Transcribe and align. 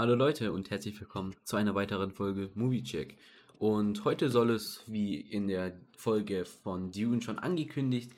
Hallo 0.00 0.14
Leute 0.14 0.50
und 0.50 0.70
herzlich 0.70 0.98
willkommen 0.98 1.34
zu 1.44 1.56
einer 1.56 1.74
weiteren 1.74 2.10
Folge 2.10 2.48
Movie 2.54 2.82
Check. 2.82 3.18
Und 3.58 4.02
heute 4.06 4.30
soll 4.30 4.48
es, 4.48 4.82
wie 4.86 5.20
in 5.20 5.46
der 5.46 5.74
Folge 5.94 6.46
von 6.46 6.90
Dune 6.90 7.20
schon 7.20 7.38
angekündigt, 7.38 8.10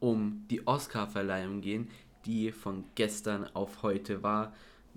um 0.00 0.44
die 0.50 0.66
Oscar-Verleihung 0.66 1.62
gehen, 1.62 1.88
die 2.26 2.52
von 2.52 2.84
gestern 2.94 3.46
auf 3.54 3.82
heute 3.82 4.22
war. 4.22 4.52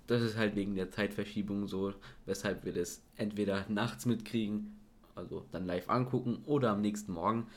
Das 0.06 0.22
ist 0.22 0.36
halt 0.36 0.58
wegen 0.58 0.76
der 0.76 0.92
Zeitverschiebung 0.92 1.66
so, 1.66 1.94
weshalb 2.26 2.66
wir 2.66 2.74
das 2.74 3.02
entweder 3.16 3.66
nachts 3.70 4.06
mitkriegen, 4.06 4.76
also 5.16 5.46
dann 5.54 5.66
live 5.66 5.90
angucken, 5.90 6.44
oder 6.46 6.72
am 6.72 6.82
nächsten 6.82 7.14
Morgen. 7.14 7.48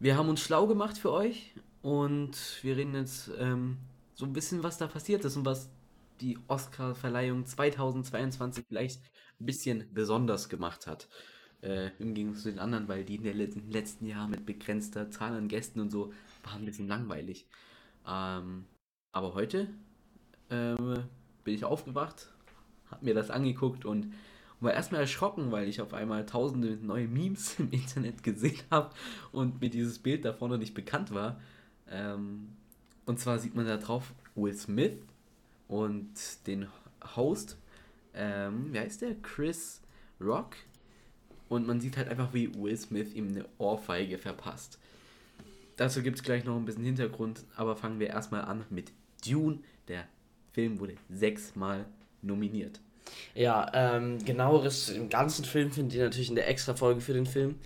Wir 0.00 0.18
haben 0.18 0.28
uns 0.28 0.42
schlau 0.42 0.66
gemacht 0.66 0.98
für 0.98 1.12
euch 1.12 1.54
und 1.80 2.36
wir 2.60 2.76
reden 2.76 2.94
jetzt 2.94 3.30
ähm, 3.38 3.78
so 4.12 4.26
ein 4.26 4.34
bisschen, 4.34 4.62
was 4.62 4.76
da 4.76 4.86
passiert 4.86 5.24
ist 5.24 5.38
und 5.38 5.46
was 5.46 5.70
die 6.22 6.38
Oscar-Verleihung 6.48 7.44
2022 7.44 8.64
vielleicht 8.68 9.02
ein 9.40 9.46
bisschen 9.46 9.84
besonders 9.92 10.48
gemacht 10.48 10.86
hat. 10.86 11.08
Äh, 11.62 11.90
Im 11.98 12.14
Gegensatz 12.14 12.44
zu 12.44 12.50
den 12.50 12.58
anderen, 12.58 12.88
weil 12.88 13.04
die 13.04 13.16
in 13.16 13.24
den 13.24 13.70
letzten 13.70 14.06
Jahren 14.06 14.30
mit 14.30 14.46
begrenzter 14.46 15.10
Zahl 15.10 15.34
an 15.34 15.48
Gästen 15.48 15.80
und 15.80 15.90
so 15.90 16.12
waren 16.44 16.62
ein 16.62 16.64
bisschen 16.64 16.88
langweilig. 16.88 17.46
Ähm, 18.06 18.64
aber 19.12 19.34
heute 19.34 19.68
ähm, 20.50 21.04
bin 21.44 21.54
ich 21.54 21.64
aufgewacht, 21.64 22.32
hab 22.90 23.02
mir 23.02 23.14
das 23.14 23.30
angeguckt 23.30 23.84
und 23.84 24.12
war 24.60 24.72
erstmal 24.72 25.00
erschrocken, 25.00 25.50
weil 25.50 25.68
ich 25.68 25.80
auf 25.80 25.92
einmal 25.92 26.24
tausende 26.24 26.76
neue 26.76 27.08
Memes 27.08 27.58
im 27.58 27.70
Internet 27.72 28.22
gesehen 28.22 28.60
habe 28.70 28.94
und 29.32 29.60
mir 29.60 29.70
dieses 29.70 29.98
Bild 29.98 30.24
davor 30.24 30.48
noch 30.48 30.58
nicht 30.58 30.74
bekannt 30.74 31.12
war. 31.12 31.40
Ähm, 31.88 32.48
und 33.06 33.18
zwar 33.18 33.38
sieht 33.40 33.56
man 33.56 33.66
da 33.66 33.76
drauf 33.76 34.14
Will 34.36 34.54
Smith 34.54 34.94
und 35.72 36.12
den 36.46 36.68
Host, 37.16 37.56
ähm, 38.14 38.74
wie 38.74 38.78
heißt 38.78 39.00
der? 39.00 39.14
Chris 39.22 39.80
Rock. 40.20 40.54
Und 41.48 41.66
man 41.66 41.80
sieht 41.80 41.96
halt 41.96 42.08
einfach, 42.08 42.34
wie 42.34 42.54
Will 42.54 42.76
Smith 42.76 43.14
ihm 43.14 43.28
eine 43.28 43.46
Ohrfeige 43.56 44.18
verpasst. 44.18 44.78
Dazu 45.76 46.02
gibt 46.02 46.18
es 46.18 46.22
gleich 46.22 46.44
noch 46.44 46.56
ein 46.56 46.66
bisschen 46.66 46.84
Hintergrund, 46.84 47.44
aber 47.56 47.74
fangen 47.74 48.00
wir 48.00 48.08
erstmal 48.08 48.42
an 48.42 48.66
mit 48.68 48.92
Dune. 49.26 49.60
Der 49.88 50.04
Film 50.52 50.78
wurde 50.78 50.96
sechsmal 51.08 51.86
nominiert. 52.20 52.78
Ja, 53.34 53.70
ähm, 53.72 54.22
genaueres 54.24 54.90
im 54.90 55.08
ganzen 55.08 55.46
Film 55.46 55.72
findet 55.72 55.94
ihr 55.94 56.04
natürlich 56.04 56.28
in 56.28 56.36
der 56.36 56.48
Extra-Folge 56.48 57.00
für 57.00 57.14
den 57.14 57.26
Film. 57.26 57.58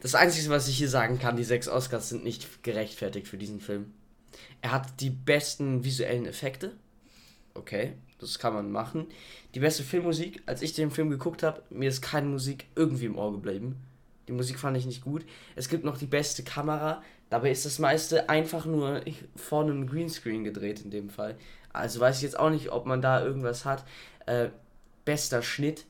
Das 0.00 0.14
Einzige, 0.14 0.48
was 0.48 0.68
ich 0.68 0.78
hier 0.78 0.88
sagen 0.88 1.18
kann, 1.18 1.36
die 1.36 1.44
sechs 1.44 1.68
Oscars 1.68 2.08
sind 2.08 2.24
nicht 2.24 2.62
gerechtfertigt 2.62 3.28
für 3.28 3.36
diesen 3.36 3.60
Film. 3.60 3.92
Er 4.62 4.72
hat 4.72 5.00
die 5.00 5.10
besten 5.10 5.84
visuellen 5.84 6.24
Effekte, 6.24 6.72
okay, 7.54 7.94
das 8.18 8.38
kann 8.38 8.54
man 8.54 8.70
machen. 8.70 9.06
Die 9.54 9.60
beste 9.60 9.82
Filmmusik, 9.82 10.42
als 10.46 10.62
ich 10.62 10.74
den 10.74 10.90
Film 10.90 11.10
geguckt 11.10 11.42
habe, 11.42 11.62
mir 11.70 11.88
ist 11.88 12.02
keine 12.02 12.28
Musik 12.28 12.66
irgendwie 12.76 13.06
im 13.06 13.18
Ohr 13.18 13.32
geblieben. 13.32 13.76
Die 14.28 14.32
Musik 14.32 14.58
fand 14.58 14.76
ich 14.76 14.86
nicht 14.86 15.02
gut. 15.02 15.24
Es 15.56 15.68
gibt 15.68 15.84
noch 15.84 15.98
die 15.98 16.06
beste 16.06 16.42
Kamera, 16.42 17.02
dabei 17.30 17.50
ist 17.50 17.64
das 17.64 17.78
meiste 17.78 18.28
einfach 18.28 18.66
nur 18.66 19.02
vor 19.36 19.62
einem 19.62 19.86
Greenscreen 19.86 20.44
gedreht 20.44 20.82
in 20.84 20.90
dem 20.90 21.10
Fall. 21.10 21.36
Also 21.72 22.00
weiß 22.00 22.16
ich 22.16 22.22
jetzt 22.22 22.38
auch 22.38 22.50
nicht, 22.50 22.70
ob 22.70 22.86
man 22.86 23.00
da 23.00 23.24
irgendwas 23.24 23.64
hat. 23.64 23.84
Äh, 24.26 24.50
bester 25.04 25.42
Schnitt. 25.42 25.86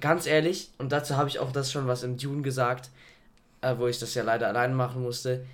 Ganz 0.00 0.26
ehrlich, 0.26 0.70
und 0.78 0.90
dazu 0.90 1.16
habe 1.16 1.28
ich 1.28 1.38
auch 1.38 1.52
das 1.52 1.70
schon 1.70 1.86
was 1.86 2.02
im 2.02 2.16
Dune 2.16 2.42
gesagt, 2.42 2.90
äh, 3.60 3.76
wo 3.78 3.86
ich 3.86 4.00
das 4.00 4.14
ja 4.14 4.24
leider 4.24 4.48
allein 4.48 4.74
machen 4.74 5.02
musste. 5.02 5.46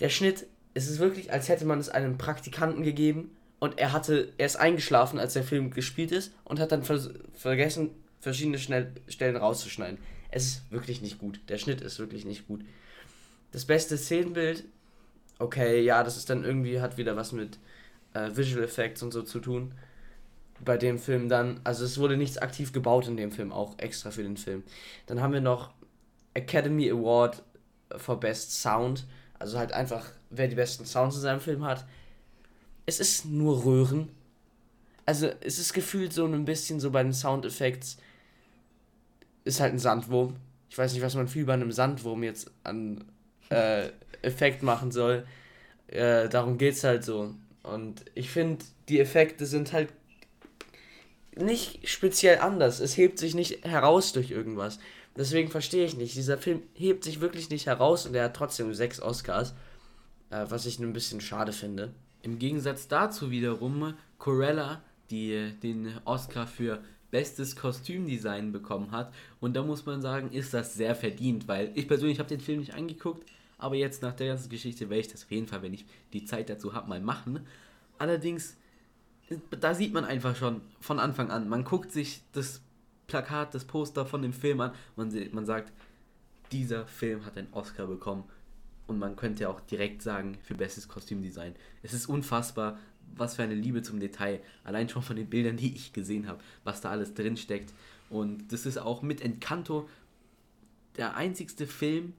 Der 0.00 0.08
Schnitt, 0.08 0.46
es 0.74 0.88
ist 0.88 0.98
wirklich, 0.98 1.32
als 1.32 1.48
hätte 1.48 1.66
man 1.66 1.78
es 1.78 1.88
einem 1.88 2.16
Praktikanten 2.16 2.82
gegeben 2.82 3.36
und 3.58 3.78
er 3.78 3.92
hatte, 3.92 4.32
er 4.38 4.46
ist 4.46 4.56
eingeschlafen, 4.56 5.18
als 5.18 5.32
der 5.32 5.42
Film 5.42 5.70
gespielt 5.70 6.12
ist 6.12 6.32
und 6.44 6.60
hat 6.60 6.72
dann 6.72 6.84
vers 6.84 7.10
vergessen, 7.34 7.90
verschiedene 8.20 8.58
Schnell 8.58 8.92
Stellen 9.08 9.36
rauszuschneiden. 9.36 9.98
Es 10.30 10.46
ist 10.46 10.70
wirklich 10.70 11.00
nicht 11.00 11.18
gut. 11.18 11.40
Der 11.48 11.58
Schnitt 11.58 11.80
ist 11.80 11.98
wirklich 11.98 12.24
nicht 12.24 12.46
gut. 12.46 12.64
Das 13.52 13.64
beste 13.64 13.96
Szenenbild, 13.96 14.64
okay, 15.38 15.80
ja, 15.80 16.02
das 16.02 16.16
ist 16.16 16.28
dann 16.28 16.44
irgendwie, 16.44 16.80
hat 16.80 16.98
wieder 16.98 17.16
was 17.16 17.32
mit 17.32 17.58
äh, 18.12 18.30
Visual 18.34 18.64
Effects 18.64 19.02
und 19.02 19.12
so 19.12 19.22
zu 19.22 19.40
tun. 19.40 19.72
Bei 20.64 20.76
dem 20.76 20.98
Film 20.98 21.28
dann, 21.28 21.60
also 21.64 21.84
es 21.84 21.98
wurde 21.98 22.16
nichts 22.16 22.38
aktiv 22.38 22.72
gebaut 22.72 23.08
in 23.08 23.16
dem 23.16 23.30
Film, 23.32 23.52
auch 23.52 23.78
extra 23.78 24.10
für 24.10 24.22
den 24.22 24.36
Film. 24.36 24.64
Dann 25.06 25.20
haben 25.20 25.32
wir 25.32 25.40
noch 25.40 25.72
Academy 26.34 26.90
Award 26.90 27.42
for 27.96 28.18
Best 28.18 28.60
Sound, 28.60 29.06
also 29.38 29.58
halt 29.58 29.72
einfach, 29.72 30.10
wer 30.30 30.48
die 30.48 30.56
besten 30.56 30.84
Sounds 30.84 31.16
in 31.16 31.22
seinem 31.22 31.40
Film 31.40 31.64
hat 31.64 31.86
es 32.86 33.00
ist 33.00 33.26
nur 33.26 33.64
Röhren. 33.64 34.08
Also 35.04 35.30
es 35.40 35.58
ist 35.58 35.72
gefühlt 35.72 36.12
so 36.12 36.24
ein 36.24 36.44
bisschen 36.44 36.80
so 36.80 36.90
bei 36.90 37.02
den 37.02 37.12
Soundeffekts. 37.12 37.98
Ist 39.44 39.60
halt 39.60 39.74
ein 39.74 39.78
Sandwurm. 39.78 40.36
Ich 40.70 40.78
weiß 40.78 40.92
nicht, 40.92 41.02
was 41.02 41.14
man 41.14 41.28
viel 41.28 41.44
bei 41.44 41.54
einem 41.54 41.72
Sandwurm 41.72 42.22
jetzt 42.22 42.50
an 42.64 43.04
äh, 43.50 43.90
Effekt 44.22 44.62
machen 44.62 44.90
soll. 44.90 45.26
Äh, 45.88 46.28
darum 46.28 46.58
geht's 46.58 46.82
halt 46.82 47.04
so. 47.04 47.34
Und 47.62 48.04
ich 48.14 48.30
finde, 48.30 48.64
die 48.88 49.00
Effekte 49.00 49.46
sind 49.46 49.72
halt 49.72 49.92
nicht 51.36 51.88
speziell 51.88 52.38
anders. 52.38 52.80
Es 52.80 52.96
hebt 52.96 53.18
sich 53.18 53.34
nicht 53.34 53.64
heraus 53.64 54.12
durch 54.12 54.30
irgendwas. 54.30 54.78
Deswegen 55.16 55.50
verstehe 55.50 55.86
ich 55.86 55.96
nicht. 55.96 56.16
Dieser 56.16 56.38
Film 56.38 56.62
hebt 56.74 57.04
sich 57.04 57.20
wirklich 57.20 57.50
nicht 57.50 57.66
heraus 57.66 58.06
und 58.06 58.14
er 58.14 58.24
hat 58.24 58.36
trotzdem 58.36 58.74
sechs 58.74 59.00
Oscars. 59.00 59.54
Äh, 60.30 60.46
was 60.48 60.66
ich 60.66 60.78
ein 60.78 60.92
bisschen 60.92 61.20
schade 61.20 61.52
finde. 61.52 61.92
Im 62.26 62.40
Gegensatz 62.40 62.88
dazu 62.88 63.30
wiederum 63.30 63.94
Corella, 64.18 64.82
die 65.10 65.52
den 65.62 65.92
Oscar 66.04 66.48
für 66.48 66.82
bestes 67.12 67.54
Kostümdesign 67.54 68.50
bekommen 68.50 68.90
hat. 68.90 69.14
Und 69.38 69.54
da 69.54 69.62
muss 69.62 69.86
man 69.86 70.02
sagen, 70.02 70.32
ist 70.32 70.52
das 70.52 70.74
sehr 70.74 70.96
verdient, 70.96 71.46
weil 71.46 71.70
ich 71.76 71.86
persönlich 71.86 72.18
habe 72.18 72.28
den 72.28 72.40
Film 72.40 72.58
nicht 72.58 72.74
angeguckt, 72.74 73.30
aber 73.58 73.76
jetzt 73.76 74.02
nach 74.02 74.12
der 74.12 74.26
ganzen 74.26 74.48
Geschichte 74.48 74.90
werde 74.90 75.02
ich 75.02 75.08
das 75.12 75.22
auf 75.22 75.30
jeden 75.30 75.46
Fall, 75.46 75.62
wenn 75.62 75.72
ich 75.72 75.86
die 76.12 76.24
Zeit 76.24 76.50
dazu 76.50 76.74
habe, 76.74 76.88
mal 76.88 77.00
machen. 77.00 77.46
Allerdings, 77.96 78.56
da 79.60 79.72
sieht 79.72 79.94
man 79.94 80.04
einfach 80.04 80.34
schon 80.34 80.62
von 80.80 80.98
Anfang 80.98 81.30
an, 81.30 81.48
man 81.48 81.62
guckt 81.62 81.92
sich 81.92 82.22
das 82.32 82.60
Plakat, 83.06 83.54
das 83.54 83.66
Poster 83.66 84.04
von 84.04 84.22
dem 84.22 84.32
Film 84.32 84.60
an, 84.62 84.72
man, 84.96 85.12
man 85.30 85.46
sagt, 85.46 85.72
dieser 86.50 86.88
Film 86.88 87.24
hat 87.24 87.38
einen 87.38 87.52
Oscar 87.52 87.86
bekommen 87.86 88.24
und 88.86 88.98
man 88.98 89.16
könnte 89.16 89.48
auch 89.48 89.60
direkt 89.60 90.02
sagen, 90.02 90.38
für 90.42 90.54
bestes 90.54 90.88
Kostümdesign. 90.88 91.54
Es 91.82 91.92
ist 91.92 92.06
unfassbar, 92.06 92.78
was 93.14 93.36
für 93.36 93.42
eine 93.42 93.54
Liebe 93.54 93.82
zum 93.82 94.00
Detail. 94.00 94.40
Allein 94.64 94.88
schon 94.88 95.02
von 95.02 95.16
den 95.16 95.28
Bildern, 95.28 95.56
die 95.56 95.74
ich 95.74 95.92
gesehen 95.92 96.28
habe, 96.28 96.40
was 96.64 96.80
da 96.80 96.90
alles 96.90 97.14
drin 97.14 97.36
steckt. 97.36 97.72
Und 98.10 98.52
das 98.52 98.66
ist 98.66 98.78
auch 98.78 99.02
mit 99.02 99.20
Encanto 99.20 99.88
der 100.96 101.16
einzigste 101.16 101.66
Film 101.66 102.14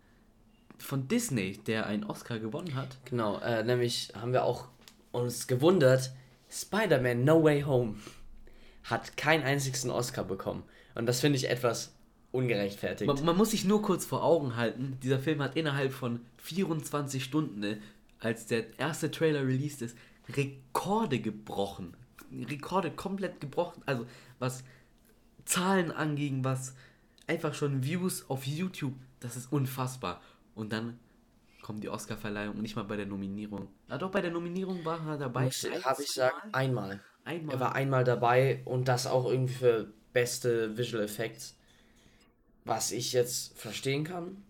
von 0.77 1.07
Disney, 1.07 1.57
der 1.65 1.87
einen 1.87 2.03
Oscar 2.03 2.39
gewonnen 2.39 2.75
hat. 2.75 2.97
Genau, 3.05 3.39
äh, 3.39 3.63
nämlich 3.63 4.11
haben 4.15 4.33
wir 4.33 4.43
auch 4.43 4.67
uns 5.11 5.47
gewundert, 5.47 6.11
Spider-Man 6.49 7.23
No 7.23 7.43
Way 7.43 7.61
Home 7.63 7.95
hat 8.83 9.17
keinen 9.17 9.43
einzigen 9.43 9.89
Oscar 9.89 10.23
bekommen. 10.23 10.63
Und 10.95 11.07
das 11.07 11.19
finde 11.19 11.37
ich 11.37 11.49
etwas 11.49 11.93
ungerechtfertigt. 12.37 13.07
Man, 13.07 13.25
man, 13.25 13.37
muss 13.37 13.51
sich 13.51 13.65
nur 13.65 13.81
kurz 13.81 14.05
vor 14.05 14.23
Augen 14.23 14.55
halten, 14.55 14.97
dieser 15.01 15.19
Film 15.19 15.41
hat 15.41 15.55
innerhalb 15.55 15.91
von 15.91 16.21
24 16.37 17.23
Stunden, 17.23 17.59
ne, 17.59 17.79
als 18.19 18.45
der 18.45 18.79
erste 18.79 19.11
Trailer 19.11 19.41
released 19.41 19.81
ist, 19.81 19.97
Rekorde 20.29 21.19
gebrochen. 21.19 21.95
Rekorde 22.31 22.91
komplett 22.91 23.39
gebrochen. 23.39 23.81
Also 23.85 24.05
was 24.39 24.63
Zahlen 25.45 25.91
anging, 25.91 26.43
was 26.43 26.75
einfach 27.25 27.53
schon 27.53 27.83
Views 27.83 28.29
auf 28.29 28.45
YouTube, 28.45 28.93
das 29.19 29.35
ist 29.37 29.51
unfassbar. 29.51 30.21
Und 30.55 30.73
dann 30.73 30.99
kommt 31.61 31.83
die 31.83 31.89
Oscar-Verleihung 31.89 32.55
und 32.55 32.61
nicht 32.61 32.75
mal 32.75 32.83
bei 32.83 32.97
der 32.97 33.05
Nominierung. 33.05 33.67
Na 33.87 33.97
doch, 33.97 34.11
bei 34.11 34.21
der 34.21 34.31
Nominierung 34.31 34.83
war 34.85 35.05
er 35.07 35.17
dabei. 35.17 35.49
Habe 35.49 36.01
ich 36.01 36.07
gesagt, 36.07 36.35
einmal. 36.53 37.01
einmal. 37.23 37.55
Er 37.55 37.59
war 37.59 37.75
einmal 37.75 38.03
dabei 38.03 38.61
und 38.65 38.87
das 38.87 39.07
auch 39.07 39.25
irgendwie 39.25 39.53
für 39.53 39.93
beste 40.13 40.77
Visual 40.77 41.03
Effects. 41.03 41.57
Was 42.67 42.91
ich 42.91 43.13
jetzt 43.13 43.57
verstehen 43.57 44.03
kann, 44.03 44.43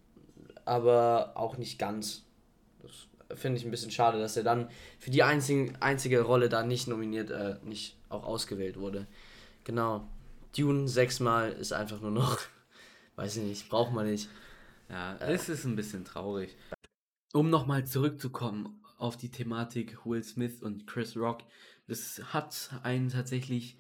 aber 0.66 1.34
auch 1.36 1.58
nicht 1.58 1.78
ganz. 1.78 2.24
Das 2.82 3.40
finde 3.40 3.60
ich 3.60 3.66
ein 3.66 3.72
bisschen 3.72 3.92
schade, 3.92 4.20
dass 4.20 4.36
er 4.38 4.44
dann 4.44 4.70
für 5.00 5.12
die 5.12 5.24
einzige, 5.24 5.74
einzige 5.82 6.22
Rolle 6.22 6.50
da 6.50 6.64
nicht 6.64 6.88
nominiert, 6.88 7.30
äh, 7.30 7.56
nicht 7.64 7.96
auch 8.10 8.24
ausgewählt 8.24 8.78
wurde. 8.80 9.08
Genau. 9.64 10.08
Dune 10.58 10.88
sechsmal 10.88 11.52
ist 11.52 11.74
einfach 11.74 12.02
nur 12.02 12.12
noch, 12.12 12.40
weiß 13.16 13.38
ich 13.38 13.44
nicht, 13.44 13.70
braucht 13.70 13.94
man 13.94 14.10
nicht. 14.10 14.30
Ja, 14.90 15.18
es 15.18 15.50
ist 15.50 15.66
ein 15.66 15.76
bisschen 15.76 16.06
traurig. 16.06 16.56
Um 17.34 17.50
nochmal 17.50 17.86
zurückzukommen 17.86 18.82
auf 18.98 19.18
die 19.18 19.30
Thematik 19.30 20.06
Will 20.06 20.24
Smith 20.24 20.64
und 20.64 20.88
Chris 20.88 21.16
Rock, 21.16 21.44
das 21.88 22.22
hat 22.34 22.72
einen 22.84 23.10
tatsächlich 23.10 23.78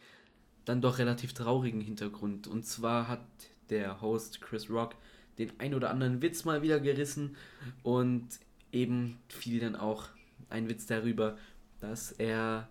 dann 0.66 0.82
doch 0.82 0.98
relativ 0.98 1.34
traurigen 1.34 1.82
Hintergrund. 1.82 2.48
Und 2.48 2.66
zwar 2.66 3.08
hat 3.08 3.26
der 3.70 4.02
Host 4.02 4.42
Chris 4.42 4.70
Rock 4.70 4.96
den 5.38 5.52
ein 5.60 5.76
oder 5.76 5.90
anderen 5.90 6.22
Witz 6.22 6.46
mal 6.46 6.62
wieder 6.62 6.80
gerissen 6.80 7.36
und 7.84 8.28
eben 8.72 9.20
fiel 9.28 9.60
dann 9.60 9.76
auch 9.76 10.10
ein 10.50 10.68
Witz 10.68 10.88
darüber, 10.88 11.38
dass 11.80 12.12
er 12.12 12.68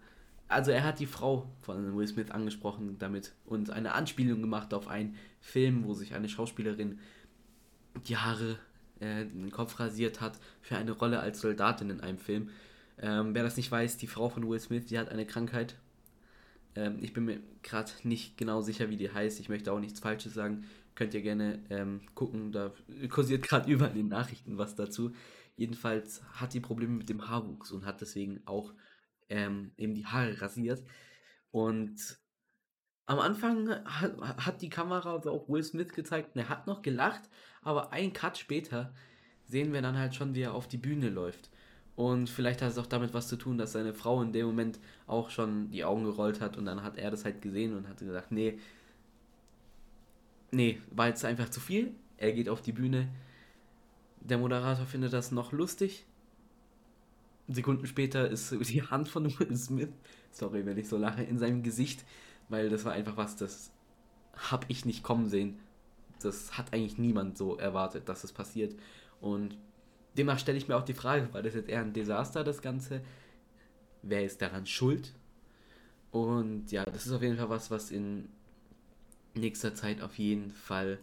also 0.49 0.71
er 0.71 0.85
hat 0.85 1.01
die 1.01 1.07
Frau 1.07 1.51
von 1.61 1.97
Will 1.97 2.07
Smith 2.07 2.31
angesprochen 2.31 2.97
damit 2.99 3.35
und 3.47 3.71
eine 3.71 3.95
Anspielung 3.95 4.41
gemacht 4.41 4.75
auf 4.75 4.87
einen 4.87 5.17
Film, 5.41 5.85
wo 5.85 5.95
sich 5.95 6.15
eine 6.15 6.29
Schauspielerin 6.29 7.01
die 8.07 8.17
Haare, 8.17 8.59
äh, 9.01 9.25
den 9.25 9.51
Kopf 9.51 9.81
rasiert 9.81 10.21
hat 10.21 10.39
für 10.61 10.77
eine 10.77 10.93
Rolle 10.93 11.19
als 11.19 11.41
Soldatin 11.41 11.91
in 11.91 12.01
einem 12.01 12.19
Film. 12.19 12.51
Ähm, 12.99 13.35
wer 13.35 13.43
das 13.43 13.57
nicht 13.57 13.71
weiß, 13.71 13.97
die 13.97 14.07
Frau 14.07 14.29
von 14.29 14.49
Will 14.49 14.61
Smith, 14.61 14.87
die 14.87 14.99
hat 14.99 15.09
eine 15.09 15.27
Krankheit. 15.27 15.77
Ähm, 16.77 16.99
ich 17.01 17.13
bin 17.13 17.25
mir 17.25 17.41
gerade 17.63 17.91
nicht 18.05 18.39
genau 18.39 18.61
sicher, 18.61 18.89
wie 18.89 18.97
die 18.97 19.13
heißt. 19.13 19.41
Ich 19.41 19.49
möchte 19.49 19.73
auch 19.73 19.81
nichts 19.81 19.99
Falsches 19.99 20.35
sagen. 20.35 20.65
Könnt 20.97 21.15
ihr 21.15 21.23
gerne 21.23 21.63
ähm, 21.71 22.01
gucken. 22.15 22.51
Da 22.51 22.73
kursiert 23.09 23.43
gerade 23.49 23.71
überall 23.71 23.93
in 23.93 23.99
den 23.99 24.09
Nachrichten 24.09 24.59
was 24.59 24.75
dazu. 24.75 25.13
Jedenfalls 25.57 26.23
hat 26.33 26.53
die 26.53 26.61
Probleme 26.61 26.95
mit 26.95 27.09
dem 27.09 27.29
Haarwuchs 27.29 27.71
und 27.71 27.87
hat 27.87 28.01
deswegen 28.01 28.41
auch 28.47 28.75
ähm, 29.29 29.71
eben 29.77 29.95
die 29.95 30.07
Haare 30.07 30.41
rasiert. 30.41 30.83
Und 31.51 32.19
am 33.07 33.21
Anfang 33.21 33.71
hat, 33.85 34.19
hat 34.21 34.63
die 34.63 34.69
Kamera 34.69 35.15
also 35.15 35.31
auch 35.31 35.49
Will 35.49 35.63
Smith 35.63 35.93
gezeigt 35.93 36.35
und 36.35 36.41
er 36.43 36.49
hat 36.49 36.67
noch 36.67 36.83
gelacht, 36.83 37.23
aber 37.63 37.93
ein 37.93 38.13
Cut 38.13 38.37
später 38.37 38.93
sehen 39.45 39.73
wir 39.73 39.81
dann 39.81 39.97
halt 39.97 40.15
schon, 40.15 40.35
wie 40.35 40.43
er 40.43 40.55
auf 40.55 40.67
die 40.67 40.77
Bühne 40.77 41.09
läuft. 41.09 41.51
Und 41.95 42.29
vielleicht 42.29 42.61
hat 42.61 42.71
es 42.71 42.79
auch 42.79 42.87
damit 42.87 43.15
was 43.15 43.29
zu 43.29 43.37
tun, 43.37 43.57
dass 43.57 43.73
seine 43.73 43.95
Frau 43.95 44.21
in 44.21 44.33
dem 44.33 44.47
Moment 44.47 44.79
auch 45.07 45.31
schon 45.31 45.71
die 45.71 45.85
Augen 45.85 46.05
gerollt 46.05 46.41
hat 46.41 46.57
und 46.59 46.67
dann 46.67 46.83
hat 46.83 46.99
er 46.99 47.11
das 47.11 47.25
halt 47.25 47.41
gesehen 47.41 47.75
und 47.75 47.89
hat 47.89 47.99
gesagt, 47.99 48.33
nee, 48.33 48.59
nee, 50.57 50.81
war 50.91 51.09
jetzt 51.09 51.25
einfach 51.25 51.51
zu 51.51 51.61
viel. 51.61 51.95
Er 52.17 52.33
geht 52.33 52.49
auf 52.49 52.63
die 52.63 52.73
Bühne. 52.73 53.09
Der 54.21 54.39
Moderator 54.39 54.87
findet 54.87 55.13
das 55.13 55.31
noch 55.31 55.53
lustig. 55.53 56.07
Sekunden 57.49 57.87
später 57.87 58.29
ist 58.29 58.51
die 58.69 58.83
Hand 58.83 59.09
von 59.09 59.25
Will 59.39 59.57
Smith, 59.57 59.91
sorry, 60.33 60.67
wenn 60.67 60.79
ich 60.79 60.89
so 60.89 60.97
lache, 60.97 61.23
in 61.23 61.39
seinem 61.39 61.63
Gesicht, 61.63 62.05
weil 62.49 62.69
das 62.69 62.85
war 62.85 62.93
einfach 62.93 63.17
was, 63.17 63.37
das 63.37 63.71
habe 64.35 64.67
ich 64.69 64.85
nicht 64.85 65.03
kommen 65.03 65.29
sehen. 65.29 65.61
Das 66.21 66.57
hat 66.59 66.73
eigentlich 66.73 66.99
niemand 66.99 67.39
so 67.39 67.57
erwartet, 67.57 68.09
dass 68.09 68.23
das 68.23 68.33
passiert. 68.33 68.75
Und 69.21 69.57
demnach 70.17 70.39
stelle 70.39 70.59
ich 70.59 70.67
mir 70.67 70.77
auch 70.77 70.85
die 70.85 70.95
Frage, 70.95 71.33
war 71.33 71.43
das 71.43 71.55
jetzt 71.55 71.69
eher 71.69 71.83
ein 71.83 71.93
Desaster, 71.93 72.43
das 72.43 72.63
Ganze? 72.63 73.03
Wer 74.03 74.25
ist 74.25 74.41
daran 74.43 74.67
schuld? 74.67 75.13
Und 76.11 76.73
ja, 76.73 76.85
das 76.85 77.07
ist 77.07 77.13
auf 77.13 77.23
jeden 77.23 77.37
Fall 77.37 77.51
was, 77.51 77.71
was 77.71 77.91
in 77.91 78.29
nächster 79.37 79.75
Zeit 79.75 80.03
auf 80.03 80.19
jeden 80.19 80.51
Fall 80.51 80.99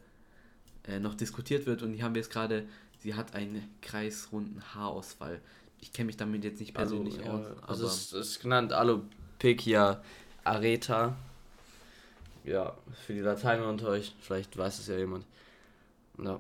äh, 0.88 1.00
noch 1.00 1.16
diskutiert 1.16 1.66
wird. 1.66 1.82
Und 1.82 1.94
hier 1.94 2.04
haben 2.04 2.16
wir 2.16 2.22
es 2.22 2.30
gerade, 2.30 2.66
sie 3.00 3.16
hat 3.16 3.36
einen 3.36 3.68
kreisrunden 3.82 4.62
Haarausfall. 4.74 5.40
Ich 5.82 5.94
kenne 5.94 6.08
mich 6.08 6.18
damit 6.18 6.44
jetzt 6.44 6.60
nicht 6.60 6.74
persönlich 6.74 7.20
also, 7.20 7.32
aus. 7.32 7.48
Ja, 7.48 7.68
also 7.68 7.88
es 7.88 8.14
ist 8.14 8.40
genannt 8.42 8.74
Alopecia 8.74 10.02
areta. 10.44 11.16
Ja, 12.46 12.76
für 13.06 13.14
die 13.14 13.20
Lateiner 13.22 13.68
unter 13.68 13.88
euch, 13.90 14.14
vielleicht 14.22 14.58
weiß 14.58 14.80
es 14.80 14.88
ja 14.88 14.98
jemand. 14.98 15.26
Ja 16.22 16.40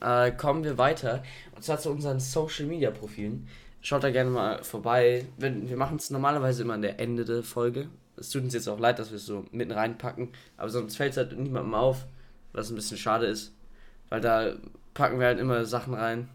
äh, 0.00 0.32
kommen 0.32 0.64
wir 0.64 0.78
weiter. 0.78 1.22
Und 1.54 1.62
zwar 1.62 1.78
zu 1.78 1.90
unseren 1.90 2.20
Social 2.20 2.66
Media 2.66 2.90
Profilen. 2.90 3.46
Schaut 3.82 4.04
da 4.04 4.10
gerne 4.10 4.30
mal 4.30 4.62
vorbei. 4.62 5.26
Wir, 5.38 5.68
wir 5.68 5.76
machen 5.76 5.96
es 5.96 6.10
normalerweise 6.10 6.62
immer 6.62 6.74
an 6.74 6.82
der 6.82 7.00
Ende 7.00 7.24
der 7.24 7.42
Folge. 7.42 7.88
Es 8.20 8.30
tut 8.30 8.44
uns 8.44 8.54
jetzt 8.54 8.68
auch 8.68 8.78
leid, 8.78 8.98
dass 8.98 9.10
wir 9.10 9.16
es 9.16 9.26
so 9.26 9.46
mitten 9.50 9.72
reinpacken. 9.72 10.28
Aber 10.56 10.68
sonst 10.68 10.96
fällt 10.96 11.12
es 11.12 11.16
halt 11.16 11.36
niemandem 11.36 11.74
auf, 11.74 12.06
was 12.52 12.70
ein 12.70 12.76
bisschen 12.76 12.98
schade 12.98 13.26
ist. 13.26 13.52
Weil 14.08 14.20
da 14.20 14.54
packen 14.94 15.18
wir 15.18 15.26
halt 15.26 15.40
immer 15.40 15.64
Sachen 15.64 15.94
rein. 15.94 16.28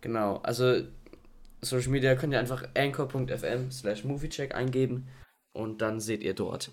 Genau, 0.00 0.38
also 0.38 0.82
Social 1.60 1.90
Media 1.90 2.14
könnt 2.16 2.32
ihr 2.32 2.40
einfach 2.40 2.64
anchor.fm 2.76 3.70
slash 3.70 4.04
moviecheck 4.04 4.54
eingeben 4.54 5.08
und 5.52 5.80
dann 5.80 6.00
seht 6.00 6.22
ihr 6.22 6.34
dort 6.34 6.70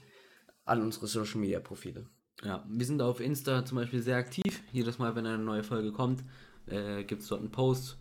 alle 0.66 0.84
unsere 0.84 1.08
Social 1.08 1.40
Media 1.40 1.60
Profile. 1.60 2.06
Ja, 2.44 2.64
wir 2.68 2.86
sind 2.86 3.02
auf 3.02 3.20
Insta 3.20 3.66
zum 3.66 3.78
Beispiel 3.78 4.02
sehr 4.02 4.18
aktiv. 4.18 4.64
Jedes 4.72 4.98
Mal, 4.98 5.16
wenn 5.16 5.26
eine 5.26 5.44
neue 5.44 5.64
Folge 5.64 5.92
kommt, 5.92 6.24
äh, 6.68 7.04
gibt 7.04 7.22
es 7.22 7.28
dort 7.28 7.42
einen 7.42 7.52
Post. 7.52 7.98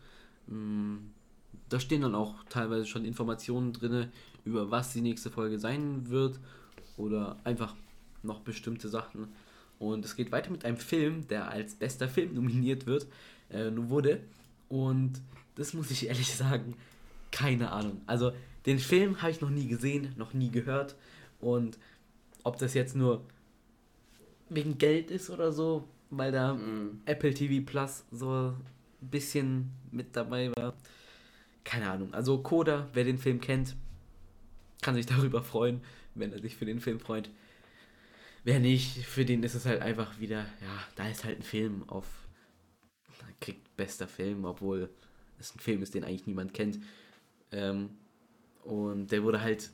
Mm, 0.47 0.97
da 1.69 1.81
stehen 1.81 2.03
dann 2.03 2.15
auch 2.15 2.45
teilweise 2.49 2.87
schon 2.87 3.05
Informationen 3.05 3.73
drin, 3.73 4.13
über 4.49 4.71
was 4.71 4.93
die 4.93 5.03
nächste 5.03 5.31
Folge 5.31 5.59
sein 5.59 6.09
wird. 6.09 6.41
Oder 6.97 7.37
einfach 7.45 7.75
noch 8.23 8.41
bestimmte 8.41 8.89
Sachen. 8.89 9.29
Und 9.79 10.05
es 10.05 10.17
geht 10.17 10.33
weiter 10.33 10.51
mit 10.51 10.65
einem 10.65 10.79
Film, 10.79 11.29
der 11.29 11.51
als 11.51 11.75
bester 11.75 12.09
Film 12.09 12.35
nominiert 12.35 12.87
wird, 12.87 13.07
äh, 13.51 13.71
wurde. 13.75 14.21
Und 14.69 15.21
das 15.55 15.75
muss 15.75 15.91
ich 15.91 16.09
ehrlich 16.09 16.35
sagen, 16.35 16.75
keine 17.31 17.71
Ahnung. 17.71 18.01
Also 18.07 18.33
den 18.67 18.79
Film 18.79 19.23
habe 19.23 19.31
ich 19.31 19.41
noch 19.41 19.51
nie 19.51 19.69
gesehen, 19.69 20.15
noch 20.17 20.35
nie 20.35 20.51
gehört. 20.51 20.97
Und 21.41 21.79
ob 22.43 22.59
das 22.59 22.75
jetzt 22.75 22.97
nur 22.97 23.25
wegen 24.49 24.79
Geld 24.79 25.11
ist 25.11 25.31
oder 25.31 25.53
so, 25.53 25.85
weil 26.11 26.33
da 26.33 26.55
mm. 26.55 27.03
Apple 27.05 27.35
TV 27.35 27.65
Plus 27.65 28.05
so 28.11 28.55
ein 29.03 29.09
bisschen 29.11 29.71
mit 29.91 30.17
dabei 30.17 30.51
war. 30.57 30.75
Keine 31.65 31.91
Ahnung. 31.91 32.15
Also 32.15 32.39
Coda, 32.39 32.89
wer 32.95 33.05
den 33.05 33.19
Film 33.19 33.41
kennt, 33.41 33.77
kann 34.83 34.95
sich 34.95 35.07
darüber 35.07 35.43
freuen, 35.43 35.83
wenn 36.15 36.33
er 36.33 36.41
sich 36.41 36.57
für 36.57 36.67
den 36.67 36.81
Film 36.81 37.01
freut. 37.01 37.31
Wer 38.45 38.61
nicht, 38.61 39.05
für 39.05 39.25
den 39.25 39.43
ist 39.43 39.55
es 39.55 39.67
halt 39.67 39.83
einfach 39.83 40.21
wieder, 40.21 40.39
ja, 40.61 40.83
da 40.97 41.09
ist 41.09 41.25
halt 41.25 41.41
ein 41.41 41.43
Film 41.43 41.89
auf, 41.89 42.07
kriegt 43.41 43.77
bester 43.77 44.09
Film, 44.09 44.45
obwohl 44.45 44.91
es 45.39 45.55
ein 45.55 45.61
Film 45.61 45.83
ist, 45.83 45.95
den 45.95 46.05
eigentlich 46.05 46.27
niemand 46.27 46.55
kennt. 46.55 46.79
Ähm, 47.53 47.91
und 48.65 49.11
der 49.13 49.23
wurde 49.23 49.41
halt 49.41 49.71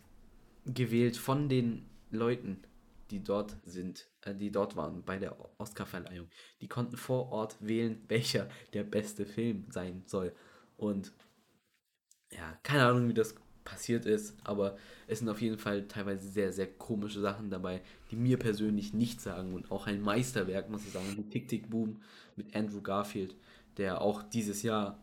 gewählt 0.67 1.17
von 1.17 1.49
den 1.49 1.87
Leuten, 2.11 2.63
die 3.11 3.23
dort 3.23 3.57
sind, 3.65 4.09
äh, 4.23 4.35
die 4.35 4.51
dort 4.51 4.77
waren 4.77 5.03
bei 5.05 5.19
der 5.19 5.37
Oscarverleihung. 5.59 6.29
Die 6.61 6.69
konnten 6.69 6.97
vor 6.97 7.31
Ort 7.33 7.57
wählen, 7.61 8.03
welcher 8.09 8.49
der 8.73 8.85
beste 8.85 9.27
Film 9.27 9.67
sein 9.71 10.03
soll. 10.07 10.35
Und 10.77 11.13
ja, 12.33 12.59
keine 12.63 12.87
Ahnung, 12.87 13.09
wie 13.09 13.15
das 13.15 13.35
passiert 13.65 14.07
ist, 14.07 14.37
aber 14.45 14.77
es 15.07 15.21
sind 15.21 15.29
auf 15.29 15.41
jeden 15.41 15.59
Fall 15.59 15.89
teilweise 15.89 16.29
sehr, 16.29 16.53
sehr 16.53 16.67
komische 16.67 17.21
Sachen 17.21 17.51
dabei, 17.51 17.81
die 18.11 18.17
mir 18.17 18.39
persönlich 18.39 18.93
nicht 18.93 19.21
sagen 19.21 19.55
und 19.55 19.71
auch 19.71 19.87
ein 19.87 20.03
Meisterwerk, 20.03 20.69
muss 20.71 20.85
ich 20.85 20.93
sagen, 20.93 21.17
wie 21.17 21.29
Tick 21.29 21.49
Tick 21.49 21.71
Boom 21.71 22.01
mit 22.37 22.55
Andrew 22.55 22.83
Garfield, 22.83 23.35
der 23.77 24.01
auch 24.01 24.23
dieses 24.23 24.63
Jahr 24.63 24.99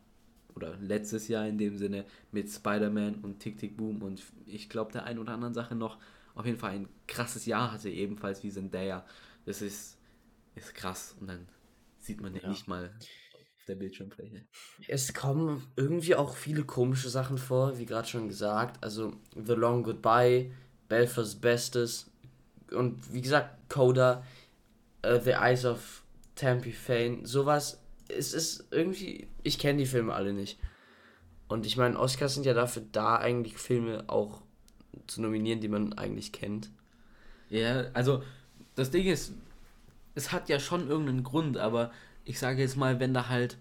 oder 0.55 0.75
letztes 0.77 1.27
Jahr 1.27 1.47
in 1.47 1.57
dem 1.57 1.77
Sinne 1.77 2.05
mit 2.31 2.49
Spider-Man 2.49 3.15
und 3.15 3.39
Tick 3.39 3.57
Tick 3.57 3.77
Boom 3.77 4.01
und 4.01 4.21
ich 4.45 4.69
glaube 4.69 4.91
der 4.91 5.05
ein 5.05 5.17
oder 5.17 5.33
anderen 5.33 5.53
Sache 5.53 5.75
noch 5.75 5.97
auf 6.35 6.45
jeden 6.45 6.57
Fall 6.57 6.71
ein 6.71 6.87
krasses 7.07 7.45
Jahr 7.45 7.71
hatte, 7.71 7.89
ebenfalls 7.89 8.43
wie 8.43 8.51
Zendaya. 8.51 9.05
Das 9.45 9.61
ist, 9.61 9.97
ist 10.55 10.73
krass. 10.73 11.15
Und 11.19 11.27
dann 11.27 11.47
sieht 11.99 12.21
man 12.21 12.35
ja, 12.35 12.47
nicht 12.47 12.67
mal 12.67 12.91
der 13.71 13.77
Bildschirmfläche. 13.77 14.41
Es 14.87 15.13
kommen 15.13 15.65
irgendwie 15.77 16.15
auch 16.15 16.35
viele 16.35 16.63
komische 16.63 17.09
Sachen 17.09 17.37
vor, 17.37 17.77
wie 17.77 17.85
gerade 17.85 18.07
schon 18.07 18.27
gesagt. 18.27 18.83
Also 18.83 19.13
The 19.33 19.53
Long 19.53 19.83
Goodbye, 19.83 20.51
Belfast 20.89 21.39
Bestes 21.39 22.11
und 22.71 23.13
wie 23.13 23.21
gesagt, 23.21 23.69
Coda, 23.69 24.23
uh, 25.05 25.19
The 25.19 25.31
Eyes 25.31 25.65
of 25.65 26.03
Tampi 26.35 26.73
Fane, 26.73 27.25
sowas. 27.25 27.81
Es 28.09 28.33
ist 28.33 28.67
irgendwie, 28.71 29.27
ich 29.41 29.57
kenne 29.57 29.79
die 29.79 29.85
Filme 29.85 30.13
alle 30.13 30.33
nicht. 30.33 30.59
Und 31.47 31.65
ich 31.65 31.77
meine, 31.77 31.97
Oscars 31.97 32.33
sind 32.33 32.45
ja 32.45 32.53
dafür 32.53 32.83
da, 32.91 33.17
eigentlich 33.17 33.57
Filme 33.57 34.03
auch 34.07 34.41
zu 35.07 35.21
nominieren, 35.21 35.61
die 35.61 35.69
man 35.69 35.93
eigentlich 35.93 36.33
kennt. 36.33 36.69
Ja, 37.49 37.85
also 37.93 38.23
das 38.75 38.91
Ding 38.91 39.05
ist, 39.07 39.33
es 40.15 40.31
hat 40.33 40.49
ja 40.49 40.59
schon 40.59 40.89
irgendeinen 40.89 41.23
Grund, 41.23 41.57
aber 41.57 41.91
ich 42.25 42.39
sage 42.39 42.61
jetzt 42.61 42.77
mal, 42.77 42.99
wenn 42.99 43.13
da 43.13 43.29
halt 43.29 43.57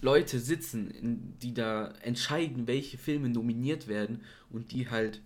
Leute 0.00 0.40
sitzen, 0.40 1.36
die 1.40 1.54
da 1.54 1.92
entscheiden, 2.02 2.66
welche 2.66 2.98
Filme 2.98 3.28
nominiert 3.28 3.86
werden 3.86 4.22
und 4.50 4.72
die 4.72 4.90
halt 4.90 5.22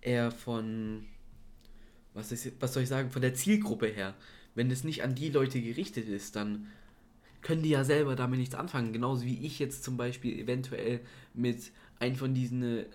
eher 0.00 0.30
von, 0.30 1.06
was, 2.12 2.32
ist, 2.32 2.52
was 2.60 2.74
soll 2.74 2.82
ich 2.82 2.88
sagen, 2.88 3.10
von 3.10 3.22
der 3.22 3.34
Zielgruppe 3.34 3.86
her, 3.86 4.14
wenn 4.54 4.70
es 4.70 4.84
nicht 4.84 5.02
an 5.04 5.14
die 5.14 5.28
Leute 5.28 5.60
gerichtet 5.60 6.08
ist, 6.08 6.34
dann 6.34 6.66
können 7.42 7.62
die 7.62 7.70
ja 7.70 7.84
selber 7.84 8.16
damit 8.16 8.40
nichts 8.40 8.56
anfangen. 8.56 8.92
Genauso 8.92 9.24
wie 9.24 9.46
ich 9.46 9.60
jetzt 9.60 9.84
zum 9.84 9.96
Beispiel 9.96 10.38
eventuell 10.40 11.00
mit 11.32 11.70
einem 12.00 12.16
von 12.16 12.34
diesen 12.34 12.86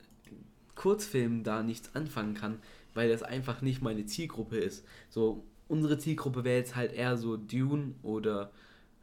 Kurzfilmen 0.75 1.43
da 1.43 1.63
nichts 1.63 1.95
anfangen 1.95 2.33
kann, 2.33 2.59
weil 2.93 3.07
das 3.07 3.23
einfach 3.23 3.61
nicht 3.61 3.81
meine 3.81 4.05
Zielgruppe 4.05 4.57
ist. 4.57 4.83
So, 5.09 5.45
unsere 5.69 5.97
Zielgruppe 5.97 6.43
wäre 6.43 6.57
jetzt 6.57 6.75
halt 6.75 6.91
eher 6.91 7.15
so 7.15 7.37
Dune 7.37 7.95
oder 8.03 8.51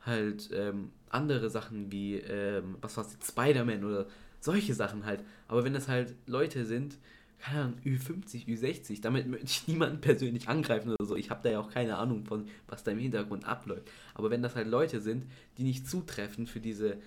halt 0.05 0.51
ähm, 0.53 0.91
andere 1.11 1.51
Sachen 1.51 1.91
wie, 1.91 2.17
ähm, 2.17 2.77
was 2.81 2.97
war's 2.97 3.17
Spider-Man 3.23 3.85
oder 3.85 4.07
solche 4.41 4.75
Sachen 4.75 5.05
halt. 5.05 5.25
Aber 5.49 5.65
wenn 5.65 5.73
das 5.73 5.89
halt 5.89 6.15
Leute 6.27 6.65
sind, 6.65 6.99
keine 7.39 7.61
Ahnung, 7.63 7.79
Ü50, 7.85 8.47
Ü60, 8.47 9.01
damit 9.01 9.29
möchte 9.29 9.47
ich 9.47 9.69
niemanden 9.69 10.01
persönlich 10.01 10.49
angreifen 10.49 10.91
oder 10.91 11.05
so. 11.05 11.17
Ich 11.17 11.31
habe 11.31 11.41
da 11.43 11.51
ja 11.51 11.61
auch 11.61 11.71
keine 11.71 11.97
Ahnung 11.97 12.25
von, 12.25 12.49
was 12.67 12.83
da 12.83 12.91
im 12.91 12.99
Hintergrund 12.99 13.45
abläuft. 13.45 13.89
Aber 14.15 14.31
wenn 14.31 14.43
das 14.43 14.57
halt 14.57 14.69
Leute 14.69 15.01
sind, 15.01 15.27
die 15.57 15.63
nicht 15.63 15.89
zutreffen 15.89 16.47
für 16.47 16.61
diese, 16.61 16.99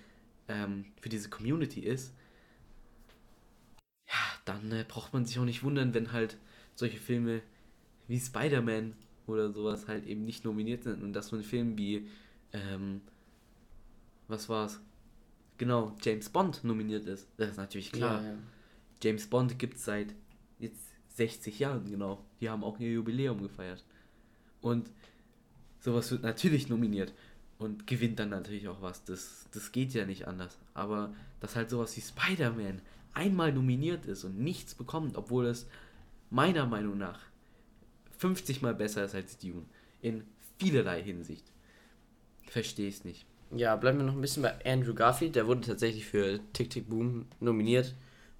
ähm, 0.48 0.86
für 1.00 1.08
diese 1.08 1.28
Community 1.28 1.80
ist, 1.80 2.14
ja, 4.08 4.14
dann 4.44 4.72
äh, 4.72 4.84
braucht 4.86 5.12
man 5.12 5.24
sich 5.24 5.38
auch 5.38 5.44
nicht 5.44 5.62
wundern, 5.62 5.94
wenn 5.94 6.12
halt 6.12 6.38
solche 6.74 6.98
Filme 6.98 7.42
wie 8.08 8.18
Spider-Man 8.18 8.94
oder 9.26 9.52
sowas 9.52 9.86
halt 9.88 10.06
eben 10.06 10.24
nicht 10.24 10.44
nominiert 10.44 10.84
sind 10.84 11.02
und 11.02 11.12
dass 11.12 11.28
so 11.28 11.36
ein 11.36 11.42
Film 11.42 11.78
wie, 11.78 12.08
ähm, 12.52 13.00
was 14.28 14.48
war's? 14.48 14.80
Genau, 15.58 15.94
James 16.02 16.28
Bond 16.28 16.64
nominiert 16.64 17.06
ist. 17.06 17.28
Das 17.36 17.50
ist 17.50 17.56
natürlich 17.56 17.92
klar. 17.92 18.22
Ja, 18.22 18.28
ja. 18.30 18.38
James 19.02 19.26
Bond 19.26 19.58
gibt 19.58 19.76
es 19.76 19.84
seit 19.84 20.14
jetzt 20.58 20.88
60 21.16 21.58
Jahren, 21.58 21.90
genau. 21.90 22.24
Die 22.40 22.48
haben 22.48 22.64
auch 22.64 22.78
ihr 22.78 22.92
Jubiläum 22.92 23.42
gefeiert. 23.42 23.84
Und 24.60 24.90
sowas 25.80 26.10
wird 26.10 26.22
natürlich 26.22 26.68
nominiert 26.68 27.12
und 27.58 27.86
gewinnt 27.86 28.18
dann 28.18 28.30
natürlich 28.30 28.68
auch 28.68 28.80
was. 28.80 29.04
Das, 29.04 29.46
das 29.52 29.72
geht 29.72 29.92
ja 29.92 30.06
nicht 30.06 30.26
anders. 30.26 30.58
Aber 30.74 31.14
dass 31.40 31.56
halt 31.56 31.70
sowas 31.70 31.96
wie 31.96 32.00
Spider-Man 32.00 32.80
einmal 33.14 33.52
nominiert 33.52 34.06
ist 34.06 34.24
und 34.24 34.38
nichts 34.38 34.74
bekommt, 34.74 35.16
obwohl 35.16 35.46
es 35.46 35.66
meiner 36.30 36.66
Meinung 36.66 36.98
nach 36.98 37.20
50 38.18 38.62
mal 38.62 38.74
besser 38.74 39.04
ist 39.04 39.14
als 39.14 39.38
Dune. 39.38 39.64
In 40.00 40.24
vielerlei 40.58 41.02
Hinsicht. 41.02 41.44
Verstehe 42.52 42.88
ich 42.88 42.96
es 42.96 43.04
nicht. 43.04 43.24
Ja, 43.50 43.74
bleiben 43.76 43.96
wir 43.96 44.04
noch 44.04 44.12
ein 44.12 44.20
bisschen 44.20 44.42
bei 44.42 44.62
Andrew 44.66 44.92
Garfield. 44.92 45.36
Der 45.36 45.46
wurde 45.46 45.62
tatsächlich 45.62 46.04
für 46.04 46.38
Tick 46.52 46.68
Tick 46.68 46.90
Boom 46.90 47.24
nominiert, 47.40 47.94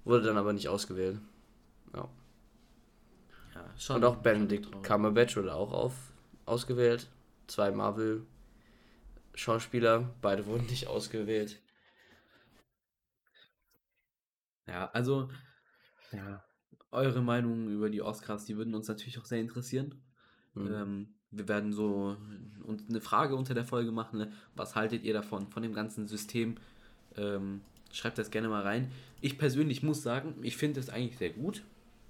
wurde 0.05 0.25
dann 0.25 0.37
aber 0.37 0.53
nicht 0.53 0.67
ausgewählt. 0.67 1.17
Ja. 1.95 2.07
Ja, 3.55 3.73
Und 3.95 4.05
auch 4.05 4.17
Benedict 4.17 4.65
schon. 4.65 4.83
Cumberbatch 4.83 5.35
wurde 5.35 5.55
auch 5.55 5.73
auf, 5.73 5.95
ausgewählt. 6.45 7.09
Zwei 7.47 7.71
Marvel-Schauspieler, 7.71 10.13
beide 10.21 10.45
wurden 10.45 10.67
nicht 10.67 10.85
ausgewählt. 10.85 11.59
Ja, 14.67 14.91
also, 14.91 15.31
ja, 16.11 16.45
eure 16.91 17.23
Meinung 17.23 17.67
über 17.67 17.89
die 17.89 18.03
Oscars, 18.03 18.45
die 18.45 18.57
würden 18.57 18.75
uns 18.75 18.87
natürlich 18.87 19.17
auch 19.17 19.25
sehr 19.25 19.41
interessieren. 19.41 20.03
Mhm. 20.53 20.71
Ähm, 20.71 21.15
wir 21.33 21.47
werden 21.47 21.73
so 21.73 22.17
eine 22.89 23.01
Frage 23.01 23.35
unter 23.35 23.53
der 23.53 23.65
Folge 23.65 23.91
machen. 23.91 24.19
Ne? 24.19 24.31
Was 24.55 24.75
haltet 24.75 25.03
ihr 25.03 25.13
davon, 25.13 25.47
von 25.47 25.63
dem 25.63 25.73
ganzen 25.73 26.07
System? 26.07 26.55
Ähm, 27.17 27.61
schreibt 27.91 28.17
das 28.17 28.31
gerne 28.31 28.49
mal 28.49 28.63
rein. 28.63 28.91
Ich 29.21 29.37
persönlich 29.37 29.83
muss 29.83 30.01
sagen, 30.01 30.35
ich 30.41 30.57
finde 30.57 30.79
es 30.79 30.89
eigentlich 30.89 31.17
sehr 31.17 31.29
gut, 31.29 31.63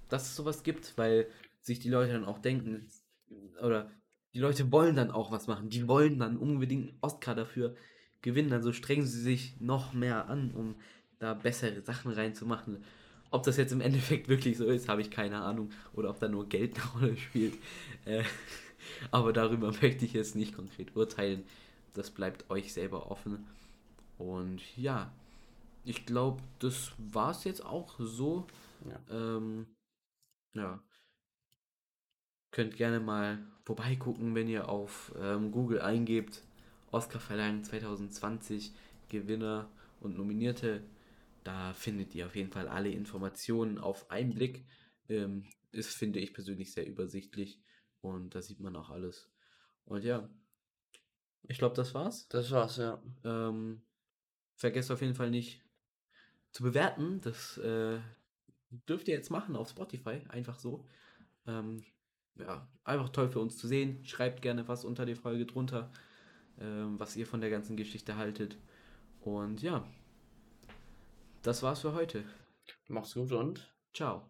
dass 0.09 0.27
es 0.27 0.35
sowas 0.35 0.63
gibt, 0.63 0.97
weil 0.97 1.27
sich 1.61 1.79
die 1.79 1.89
Leute 1.89 2.13
dann 2.13 2.25
auch 2.25 2.39
denken, 2.39 2.85
oder 3.61 3.89
die 4.33 4.39
Leute 4.39 4.71
wollen 4.71 4.95
dann 4.95 5.11
auch 5.11 5.31
was 5.31 5.47
machen. 5.47 5.69
Die 5.69 5.87
wollen 5.87 6.19
dann 6.19 6.37
unbedingt 6.37 6.89
einen 6.89 6.97
Oscar 7.01 7.35
dafür 7.35 7.75
gewinnen. 8.21 8.51
Also 8.51 8.73
strengen 8.73 9.05
sie 9.05 9.21
sich 9.21 9.59
noch 9.59 9.93
mehr 9.93 10.27
an, 10.27 10.51
um 10.51 10.75
da 11.19 11.33
bessere 11.33 11.81
Sachen 11.81 12.11
reinzumachen. 12.11 12.83
Ob 13.29 13.43
das 13.43 13.57
jetzt 13.57 13.71
im 13.71 13.81
Endeffekt 13.81 14.27
wirklich 14.27 14.57
so 14.57 14.65
ist, 14.65 14.89
habe 14.89 15.01
ich 15.01 15.11
keine 15.11 15.41
Ahnung. 15.41 15.71
Oder 15.93 16.09
ob 16.09 16.19
da 16.19 16.27
nur 16.27 16.49
Geld 16.49 16.75
eine 16.75 16.85
Rolle 16.93 17.17
spielt. 17.17 17.53
Äh, 18.05 18.23
aber 19.11 19.33
darüber 19.33 19.71
möchte 19.81 20.05
ich 20.05 20.13
jetzt 20.13 20.35
nicht 20.35 20.55
konkret 20.55 20.95
urteilen. 20.95 21.43
Das 21.93 22.11
bleibt 22.11 22.49
euch 22.49 22.73
selber 22.73 23.11
offen. 23.11 23.47
Und 24.17 24.61
ja, 24.77 25.11
ich 25.85 26.05
glaube, 26.05 26.41
das 26.59 26.91
war 26.97 27.31
es 27.31 27.43
jetzt 27.43 27.65
auch 27.65 27.95
so. 27.99 28.47
Ja. 28.85 29.37
Ähm, 29.37 29.67
ja. 30.53 30.83
Könnt 32.51 32.77
gerne 32.77 32.99
mal 32.99 33.39
vorbeigucken, 33.63 34.35
wenn 34.35 34.47
ihr 34.47 34.69
auf 34.69 35.13
ähm, 35.19 35.51
Google 35.51 35.81
eingebt. 35.81 36.43
Oscarverleihung 36.91 37.63
2020, 37.63 38.71
Gewinner 39.09 39.69
und 39.99 40.17
Nominierte. 40.17 40.83
Da 41.43 41.73
findet 41.73 42.13
ihr 42.15 42.27
auf 42.27 42.35
jeden 42.35 42.51
Fall 42.51 42.67
alle 42.67 42.89
Informationen 42.89 43.77
auf 43.79 44.09
einen 44.11 44.33
Blick. 44.33 44.63
Ähm, 45.09 45.45
ist, 45.71 45.95
finde 45.95 46.19
ich 46.19 46.33
persönlich, 46.33 46.71
sehr 46.71 46.87
übersichtlich. 46.87 47.59
Und 48.03 48.35
da 48.35 48.41
sieht 48.41 48.59
man 48.59 48.75
auch 48.75 48.89
alles. 48.89 49.29
Und 49.85 50.03
ja, 50.03 50.29
ich 51.43 51.57
glaube, 51.57 51.75
das 51.75 51.93
war's. 51.93 52.27
Das 52.27 52.51
war's, 52.51 52.77
ja. 52.77 53.01
Ähm, 53.23 53.81
vergesst 54.55 54.91
auf 54.91 55.01
jeden 55.01 55.15
Fall 55.15 55.31
nicht 55.31 55.61
zu 56.51 56.63
bewerten. 56.63 57.21
Das 57.21 57.57
äh, 57.57 57.99
dürft 58.89 59.07
ihr 59.07 59.15
jetzt 59.15 59.31
machen 59.31 59.55
auf 59.55 59.69
Spotify, 59.69 60.21
einfach 60.27 60.59
so. 60.59 60.85
Ähm, 61.47 61.83
ja, 62.35 62.67
einfach 62.83 63.09
toll 63.09 63.29
für 63.29 63.39
uns 63.39 63.57
zu 63.57 63.67
sehen. 63.67 64.05
Schreibt 64.05 64.41
gerne 64.41 64.67
was 64.67 64.83
unter 64.83 65.05
die 65.05 65.15
Folge 65.15 65.45
drunter, 65.45 65.89
ähm, 66.59 66.99
was 66.99 67.15
ihr 67.15 67.25
von 67.25 67.39
der 67.39 67.49
ganzen 67.49 67.77
Geschichte 67.77 68.17
haltet. 68.17 68.57
Und 69.21 69.61
ja, 69.61 69.87
das 71.41 71.63
war's 71.63 71.81
für 71.81 71.93
heute. 71.93 72.25
Macht's 72.89 73.13
gut 73.13 73.31
und 73.31 73.73
Ciao. 73.93 74.29